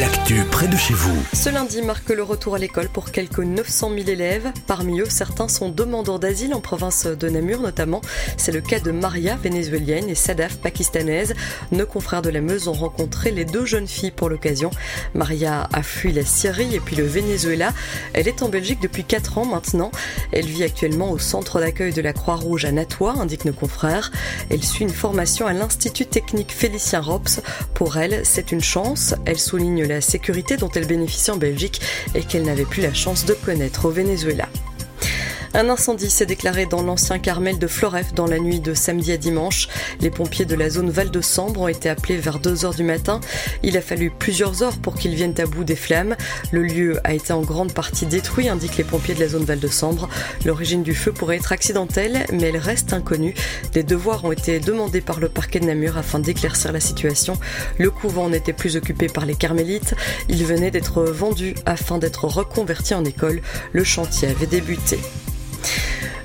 L'actu 0.00 0.44
près 0.50 0.68
de 0.68 0.76
chez 0.76 0.92
vous. 0.94 1.16
Ce 1.32 1.48
lundi 1.48 1.80
marque 1.80 2.10
le 2.10 2.22
retour 2.22 2.54
à 2.54 2.58
l'école 2.58 2.88
pour 2.88 3.10
quelques 3.12 3.38
900 3.38 3.90
000 3.96 4.08
élèves. 4.08 4.52
Parmi 4.66 5.00
eux, 5.00 5.08
certains 5.08 5.48
sont 5.48 5.70
demandeurs 5.70 6.18
d'asile 6.18 6.54
en 6.54 6.60
province 6.60 7.06
de 7.06 7.28
Namur 7.28 7.60
notamment. 7.60 8.02
C'est 8.36 8.52
le 8.52 8.60
cas 8.60 8.80
de 8.80 8.90
Maria, 8.90 9.36
vénézuélienne, 9.36 10.08
et 10.08 10.14
Sadaf, 10.14 10.56
pakistanaise. 10.56 11.34
Nos 11.72 11.86
confrères 11.86 12.20
de 12.20 12.30
la 12.30 12.40
Meuse 12.40 12.68
ont 12.68 12.72
rencontré 12.72 13.30
les 13.30 13.44
deux 13.44 13.64
jeunes 13.64 13.86
filles 13.86 14.10
pour 14.10 14.28
l'occasion. 14.28 14.70
Maria 15.14 15.68
a 15.72 15.82
fui 15.82 16.12
la 16.12 16.24
Syrie 16.24 16.74
et 16.74 16.80
puis 16.80 16.96
le 16.96 17.04
Venezuela. 17.04 17.72
Elle 18.12 18.28
est 18.28 18.42
en 18.42 18.48
Belgique 18.48 18.80
depuis 18.82 19.04
4 19.04 19.38
ans 19.38 19.46
maintenant. 19.46 19.90
Elle 20.32 20.46
vit 20.46 20.64
actuellement 20.64 21.10
au 21.10 21.18
centre 21.18 21.60
d'accueil 21.60 21.92
de 21.92 22.02
la 22.02 22.12
Croix-Rouge 22.12 22.66
à 22.66 22.72
Natois, 22.72 23.14
indiquent 23.18 23.46
nos 23.46 23.52
confrères. 23.52 24.10
Elle 24.50 24.62
suit 24.62 24.84
une 24.84 24.90
formation 24.90 25.46
à 25.46 25.52
l'Institut 25.52 26.06
technique 26.06 26.52
Félicien 26.52 27.00
Rops. 27.00 27.40
Pour 27.72 27.96
elle, 27.96 28.20
c'est 28.24 28.52
une 28.52 28.62
chance. 28.62 29.14
Elle 29.24 29.38
souligne 29.38 29.85
la 29.86 30.00
sécurité 30.00 30.56
dont 30.56 30.70
elle 30.74 30.86
bénéficie 30.86 31.30
en 31.30 31.36
Belgique 31.36 31.80
et 32.14 32.22
qu'elle 32.22 32.44
n'avait 32.44 32.64
plus 32.64 32.82
la 32.82 32.94
chance 32.94 33.24
de 33.24 33.34
connaître 33.34 33.86
au 33.86 33.90
Venezuela. 33.90 34.48
Un 35.56 35.70
incendie 35.70 36.10
s'est 36.10 36.26
déclaré 36.26 36.66
dans 36.66 36.82
l'ancien 36.82 37.18
Carmel 37.18 37.58
de 37.58 37.66
Floref 37.66 38.12
dans 38.12 38.26
la 38.26 38.38
nuit 38.38 38.60
de 38.60 38.74
samedi 38.74 39.10
à 39.12 39.16
dimanche. 39.16 39.68
Les 40.00 40.10
pompiers 40.10 40.44
de 40.44 40.54
la 40.54 40.68
zone 40.68 40.90
Val 40.90 41.10
de 41.10 41.22
Sambre 41.22 41.62
ont 41.62 41.68
été 41.68 41.88
appelés 41.88 42.18
vers 42.18 42.40
2 42.40 42.66
heures 42.66 42.74
du 42.74 42.82
matin. 42.82 43.22
Il 43.62 43.78
a 43.78 43.80
fallu 43.80 44.10
plusieurs 44.10 44.62
heures 44.62 44.76
pour 44.76 44.96
qu'ils 44.96 45.14
viennent 45.14 45.40
à 45.40 45.46
bout 45.46 45.64
des 45.64 45.74
flammes. 45.74 46.14
Le 46.52 46.62
lieu 46.62 47.00
a 47.04 47.14
été 47.14 47.32
en 47.32 47.40
grande 47.40 47.72
partie 47.72 48.04
détruit, 48.04 48.50
indiquent 48.50 48.76
les 48.76 48.84
pompiers 48.84 49.14
de 49.14 49.20
la 49.20 49.28
zone 49.28 49.44
Val 49.44 49.58
de 49.58 49.66
Sambre. 49.68 50.10
L'origine 50.44 50.82
du 50.82 50.94
feu 50.94 51.10
pourrait 51.10 51.36
être 51.36 51.52
accidentelle, 51.52 52.26
mais 52.34 52.48
elle 52.48 52.58
reste 52.58 52.92
inconnue. 52.92 53.32
Des 53.72 53.82
devoirs 53.82 54.26
ont 54.26 54.32
été 54.32 54.60
demandés 54.60 55.00
par 55.00 55.20
le 55.20 55.30
parquet 55.30 55.60
de 55.60 55.64
Namur 55.64 55.96
afin 55.96 56.18
d'éclaircir 56.18 56.70
la 56.70 56.80
situation. 56.80 57.38
Le 57.78 57.90
couvent 57.90 58.28
n'était 58.28 58.52
plus 58.52 58.76
occupé 58.76 59.06
par 59.06 59.24
les 59.24 59.34
carmélites. 59.34 59.94
Il 60.28 60.44
venait 60.44 60.70
d'être 60.70 61.02
vendu 61.02 61.54
afin 61.64 61.96
d'être 61.96 62.26
reconverti 62.26 62.92
en 62.92 63.06
école. 63.06 63.40
Le 63.72 63.84
chantier 63.84 64.28
avait 64.28 64.44
débuté. 64.44 64.98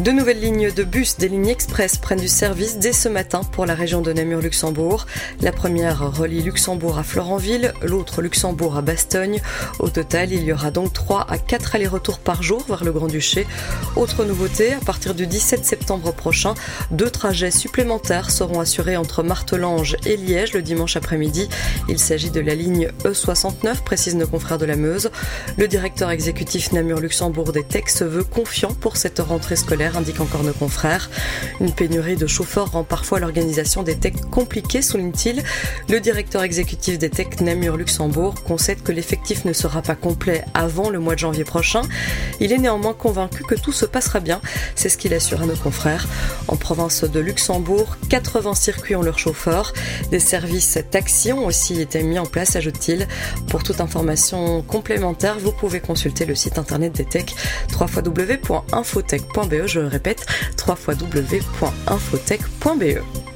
De 0.00 0.10
nouvelles 0.10 0.40
lignes 0.40 0.72
de 0.72 0.82
bus 0.82 1.18
des 1.18 1.28
lignes 1.28 1.46
express 1.46 1.98
prennent 1.98 2.18
du 2.18 2.26
service 2.26 2.78
dès 2.78 2.92
ce 2.92 3.08
matin 3.08 3.42
pour 3.44 3.64
la 3.64 3.76
région 3.76 4.00
de 4.02 4.12
Namur-Luxembourg. 4.12 5.06
La 5.40 5.52
première 5.52 6.16
relie 6.18 6.42
Luxembourg 6.42 6.98
à 6.98 7.04
Florenville, 7.04 7.72
l'autre 7.80 8.20
Luxembourg 8.20 8.76
à 8.76 8.82
Bastogne. 8.82 9.40
Au 9.78 9.88
total, 9.90 10.32
il 10.32 10.42
y 10.42 10.52
aura 10.52 10.72
donc 10.72 10.92
3 10.92 11.26
à 11.30 11.38
4 11.38 11.76
allers-retours 11.76 12.18
par 12.18 12.42
jour 12.42 12.64
vers 12.68 12.82
le 12.82 12.90
Grand-Duché. 12.90 13.46
Autre 13.94 14.24
nouveauté, 14.24 14.72
à 14.72 14.80
partir 14.80 15.14
du 15.14 15.28
17 15.28 15.64
septembre 15.64 16.12
prochain, 16.12 16.54
deux 16.90 17.10
trajets 17.10 17.52
supplémentaires 17.52 18.32
seront 18.32 18.58
assurés 18.58 18.96
entre 18.96 19.22
Martelange 19.22 19.96
et 20.04 20.16
Liège 20.16 20.54
le 20.54 20.62
dimanche 20.62 20.96
après-midi. 20.96 21.48
Il 21.88 22.00
s'agit 22.00 22.30
de 22.30 22.40
la 22.40 22.56
ligne 22.56 22.90
E69, 23.04 23.84
précise 23.84 24.16
nos 24.16 24.26
confrères 24.26 24.58
de 24.58 24.66
la 24.66 24.74
Meuse. 24.74 25.12
Le 25.56 25.68
directeur 25.68 26.10
exécutif 26.10 26.72
Namur-Luxembourg 26.72 27.52
des 27.52 27.62
TEC 27.62 27.88
se 27.88 28.02
veut 28.02 28.24
confiant 28.24 28.74
pour 28.74 28.96
cette 28.96 29.20
rentrée 29.20 29.54
scolaire 29.54 29.83
indique 29.94 30.20
encore 30.20 30.42
nos 30.42 30.52
confrères. 30.52 31.10
Une 31.60 31.72
pénurie 31.72 32.16
de 32.16 32.26
chauffeurs 32.26 32.72
rend 32.72 32.84
parfois 32.84 33.20
l'organisation 33.20 33.82
des 33.82 33.96
techs 33.96 34.20
compliquée, 34.30 34.82
souligne-t-il. 34.82 35.42
Le 35.88 36.00
directeur 36.00 36.42
exécutif 36.42 36.98
des 36.98 37.10
techs 37.10 37.40
Namur 37.40 37.76
Luxembourg 37.76 38.34
concède 38.44 38.82
que 38.82 38.92
l'effectif 38.92 39.44
ne 39.44 39.52
sera 39.52 39.82
pas 39.82 39.94
complet 39.94 40.44
avant 40.54 40.90
le 40.90 40.98
mois 40.98 41.14
de 41.14 41.20
janvier 41.20 41.44
prochain. 41.44 41.82
Il 42.40 42.52
est 42.52 42.58
néanmoins 42.58 42.94
convaincu 42.94 43.44
que 43.44 43.54
tout 43.54 43.72
se 43.72 43.86
passera 43.86 44.20
bien. 44.20 44.40
C'est 44.74 44.88
ce 44.88 44.96
qu'il 44.96 45.14
assure 45.14 45.42
à 45.42 45.46
nos 45.46 45.56
confrères. 45.56 46.06
En 46.48 46.56
province 46.56 47.04
de 47.04 47.20
Luxembourg, 47.20 47.96
80 48.08 48.54
circuits 48.54 48.96
ont 48.96 49.02
leurs 49.02 49.18
chauffeurs. 49.18 49.72
Des 50.10 50.20
services 50.20 50.78
taxis 50.90 51.32
ont 51.32 51.46
aussi 51.46 51.80
été 51.80 52.02
mis 52.02 52.18
en 52.18 52.26
place, 52.26 52.56
ajoute-t-il. 52.56 53.06
Pour 53.48 53.62
toute 53.62 53.80
information 53.80 54.62
complémentaire, 54.62 55.38
vous 55.38 55.52
pouvez 55.52 55.80
consulter 55.80 56.24
le 56.24 56.34
site 56.34 56.58
internet 56.58 56.92
des 56.92 57.04
techs 57.04 57.34
www.infotech.be 57.78 59.66
je 59.74 59.80
répète, 59.80 60.24
www.infotech.be. 60.66 63.33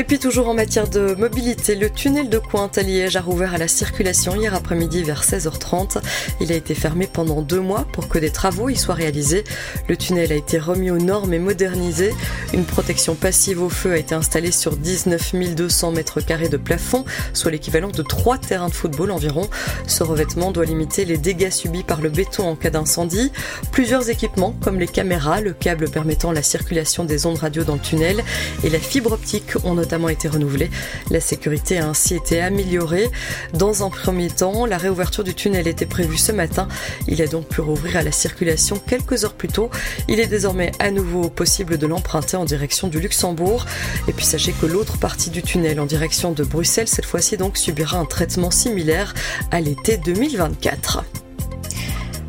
Et 0.00 0.04
puis 0.04 0.18
toujours 0.18 0.48
en 0.48 0.54
matière 0.54 0.88
de 0.88 1.14
mobilité, 1.14 1.74
le 1.74 1.90
tunnel 1.90 2.30
de 2.30 2.38
Cointe 2.38 2.78
à 2.78 2.82
Liège 2.82 3.16
a 3.16 3.20
rouvert 3.20 3.52
à 3.52 3.58
la 3.58 3.68
circulation 3.68 4.34
hier 4.34 4.54
après-midi 4.54 5.02
vers 5.02 5.22
16h30. 5.22 5.98
Il 6.40 6.50
a 6.52 6.54
été 6.54 6.74
fermé 6.74 7.06
pendant 7.06 7.42
deux 7.42 7.60
mois 7.60 7.86
pour 7.92 8.08
que 8.08 8.18
des 8.18 8.30
travaux 8.30 8.70
y 8.70 8.76
soient 8.76 8.94
réalisés. 8.94 9.44
Le 9.90 9.98
tunnel 9.98 10.32
a 10.32 10.36
été 10.36 10.58
remis 10.58 10.90
aux 10.90 10.96
normes 10.96 11.34
et 11.34 11.38
modernisé. 11.38 12.14
Une 12.54 12.64
protection 12.64 13.14
passive 13.14 13.62
au 13.62 13.68
feu 13.68 13.92
a 13.92 13.98
été 13.98 14.14
installée 14.14 14.52
sur 14.52 14.74
19 14.74 15.34
200 15.54 15.92
mètres 15.92 16.22
carrés 16.22 16.48
de 16.48 16.56
plafond, 16.56 17.04
soit 17.34 17.50
l'équivalent 17.50 17.90
de 17.90 18.02
trois 18.02 18.38
terrains 18.38 18.70
de 18.70 18.74
football 18.74 19.10
environ. 19.10 19.50
Ce 19.86 20.02
revêtement 20.02 20.50
doit 20.50 20.64
limiter 20.64 21.04
les 21.04 21.18
dégâts 21.18 21.50
subis 21.50 21.82
par 21.82 22.00
le 22.00 22.08
béton 22.08 22.48
en 22.48 22.56
cas 22.56 22.70
d'incendie. 22.70 23.32
Plusieurs 23.70 24.08
équipements 24.08 24.54
comme 24.62 24.80
les 24.80 24.88
caméras, 24.88 25.42
le 25.42 25.52
câble 25.52 25.90
permettant 25.90 26.32
la 26.32 26.42
circulation 26.42 27.04
des 27.04 27.26
ondes 27.26 27.36
radio 27.36 27.64
dans 27.64 27.74
le 27.74 27.80
tunnel 27.80 28.24
et 28.64 28.70
la 28.70 28.78
fibre 28.78 29.12
optique 29.12 29.56
ont 29.62 29.74
notamment 29.74 29.89
été 30.08 30.28
renouvelé. 30.28 30.70
La 31.10 31.20
sécurité 31.20 31.78
a 31.78 31.88
ainsi 31.88 32.14
été 32.14 32.40
améliorée. 32.40 33.10
Dans 33.54 33.84
un 33.84 33.90
premier 33.90 34.28
temps, 34.28 34.66
la 34.66 34.78
réouverture 34.78 35.24
du 35.24 35.34
tunnel 35.34 35.66
était 35.68 35.86
prévue 35.86 36.16
ce 36.16 36.32
matin. 36.32 36.68
Il 37.08 37.20
a 37.22 37.26
donc 37.26 37.48
pu 37.48 37.60
rouvrir 37.60 37.96
à 37.96 38.02
la 38.02 38.12
circulation 38.12 38.76
quelques 38.78 39.24
heures 39.24 39.34
plus 39.34 39.48
tôt. 39.48 39.70
Il 40.08 40.20
est 40.20 40.26
désormais 40.26 40.72
à 40.78 40.90
nouveau 40.90 41.28
possible 41.28 41.78
de 41.78 41.86
l'emprunter 41.86 42.36
en 42.36 42.44
direction 42.44 42.88
du 42.88 43.00
Luxembourg. 43.00 43.66
Et 44.08 44.12
puis 44.12 44.24
sachez 44.24 44.52
que 44.52 44.66
l'autre 44.66 44.98
partie 44.98 45.30
du 45.30 45.42
tunnel 45.42 45.80
en 45.80 45.86
direction 45.86 46.32
de 46.32 46.44
Bruxelles, 46.44 46.88
cette 46.88 47.06
fois-ci 47.06 47.36
donc, 47.36 47.56
subira 47.56 47.98
un 47.98 48.04
traitement 48.04 48.50
similaire 48.50 49.14
à 49.50 49.60
l'été 49.60 49.96
2024. 49.96 51.04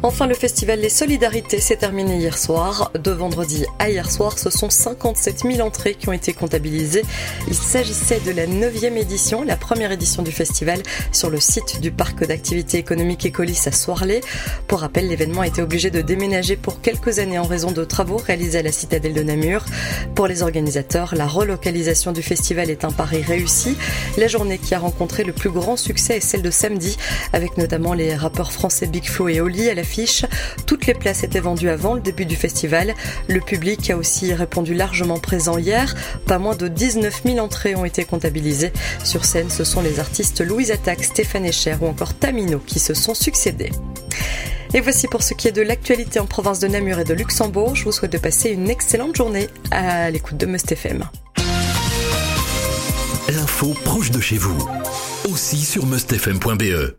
Enfin, 0.03 0.25
le 0.25 0.34
festival 0.34 0.79
Les 0.79 0.89
Solidarités 0.89 1.59
s'est 1.59 1.75
terminé 1.75 2.17
hier 2.17 2.35
soir. 2.35 2.91
De 3.00 3.12
vendredi 3.12 3.67
à 3.78 3.91
hier 3.91 4.09
soir, 4.09 4.39
ce 4.39 4.50
sont 4.50 4.72
57 4.72 5.44
000 5.44 5.59
entrées 5.59 5.94
qui 5.94 6.09
ont 6.09 6.12
été 6.12 6.34
comptabilisées. 6.34 7.03
Il 7.47 7.53
s'agissait 7.53 8.19
de 8.25 8.31
la 8.31 8.47
9e 8.47 8.97
édition, 8.97 9.44
la 9.44 9.57
première 9.57 9.91
édition 9.91 10.23
du 10.23 10.31
festival 10.31 10.81
sur 11.12 11.29
le 11.29 11.39
site 11.39 11.81
du 11.81 11.91
parc 11.91 12.25
d'activités 12.25 12.79
économiques 12.79 13.28
Écolis 13.28 13.62
à 13.67 13.72
Soirlé. 13.72 14.22
Pour 14.67 14.79
rappel, 14.79 15.07
l'événement 15.07 15.41
a 15.41 15.47
été 15.47 15.62
obligé 15.62 15.91
de 15.91 16.01
déménager 16.01 16.56
pour 16.56 16.81
quelques 16.81 17.19
années 17.19 17.38
en 17.38 17.45
raison 17.45 17.72
de 17.72 17.83
travaux 17.85 18.18
réalisés 18.18 18.57
à 18.57 18.63
la 18.63 18.72
citadelle 18.72 19.13
de 19.13 19.22
Namur. 19.22 19.66
Pour 20.16 20.25
les 20.25 20.41
organisateurs, 20.41 21.13
la 21.13 21.28
relocalisation 21.28 22.12
du 22.12 22.23
festival 22.23 22.72
est 22.72 22.85
un 22.85 22.91
pari 22.91 23.22
réussi. 23.22 23.78
La 24.18 24.28
journée 24.28 24.57
qui 24.57 24.73
a 24.73 24.79
rencontré 24.79 25.23
le 25.23 25.33
plus 25.33 25.51
grand 25.51 25.78
succès 25.78 26.18
est 26.18 26.22
celle 26.22 26.41
de 26.41 26.50
samedi, 26.50 26.97
avec 27.33 27.56
notamment 27.57 27.94
les 27.94 28.16
rappeurs 28.16 28.51
français 28.51 28.88
Big 28.88 29.06
Flo 29.06 29.29
et 29.29 29.41
Oli 29.41 29.69
à 29.69 29.75
la 29.75 29.83
toutes 30.66 30.85
les 30.85 30.94
places 30.94 31.24
étaient 31.24 31.40
vendues 31.40 31.69
avant 31.69 31.96
le 31.96 32.02
début 32.02 32.25
du 32.25 32.35
festival. 32.35 32.94
Le 33.28 33.40
public 33.40 33.90
a 33.90 33.97
aussi 33.97 34.34
répondu 34.34 34.74
largement 34.74 35.19
présent 35.19 35.57
hier. 35.57 35.96
Pas 36.25 36.40
moins 36.40 36.56
de 36.56 36.68
19 36.68 37.22
000 37.25 37.40
entrées 37.40 37.75
ont 37.75 37.85
été 37.85 38.03
comptabilisées. 38.03 38.72
Sur 39.03 39.25
scène, 39.25 39.50
ce 39.50 39.63
sont 39.63 39.81
les 39.81 40.00
artistes 40.00 40.41
Louise 40.41 40.72
Attaque, 40.72 41.03
Stéphane 41.03 41.46
Echer 41.46 41.75
ou 41.81 41.88
encore 41.88 42.13
Tamino 42.13 42.59
qui 42.59 42.80
se 42.80 42.94
sont 42.94 43.13
succédés. 43.13 43.72
Et 44.74 44.80
voici 44.80 45.07
pour 45.07 45.22
ce 45.22 45.34
qui 45.34 45.50
est 45.50 45.51
de 45.51 45.62
l'actualité 45.62 46.19
en 46.19 46.25
province 46.25 46.59
de 46.59 46.68
Namur 46.68 47.00
et 47.00 47.03
de 47.03 47.13
Luxembourg. 47.13 47.75
Je 47.75 47.84
vous 47.84 47.91
souhaite 47.91 48.13
de 48.13 48.18
passer 48.18 48.50
une 48.51 48.69
excellente 48.69 49.16
journée 49.16 49.50
à 49.69 50.09
l'écoute 50.09 50.38
de 50.38 50.46
Must 50.46 50.72
FM. 50.72 51.03
L'info 53.30 53.75
proche 53.84 54.12
de 54.12 54.22
chez 54.22 54.38
vous, 54.38 54.57
aussi 55.30 55.57
sur 55.57 55.85
mustfm.be. 55.85 56.90